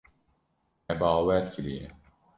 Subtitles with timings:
[0.85, 1.87] Me bawer kiriye.